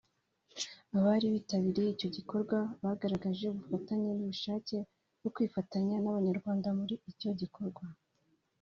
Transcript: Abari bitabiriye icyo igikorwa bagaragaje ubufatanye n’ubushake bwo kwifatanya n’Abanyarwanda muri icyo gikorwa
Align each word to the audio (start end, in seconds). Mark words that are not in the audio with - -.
Abari 0.97 1.25
bitabiriye 1.35 1.89
icyo 1.91 2.05
igikorwa 2.11 2.57
bagaragaje 2.83 3.43
ubufatanye 3.47 4.09
n’ubushake 4.13 4.77
bwo 5.19 5.29
kwifatanya 5.35 5.95
n’Abanyarwanda 5.99 6.67
muri 6.79 6.95
icyo 7.11 7.29
gikorwa 7.41 7.85